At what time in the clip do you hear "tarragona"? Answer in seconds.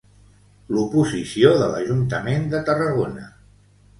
2.71-3.29